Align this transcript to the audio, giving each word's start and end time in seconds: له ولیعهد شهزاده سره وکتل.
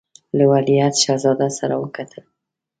له 0.37 0.45
ولیعهد 0.53 0.93
شهزاده 1.03 1.47
سره 1.59 1.75
وکتل. 1.83 2.23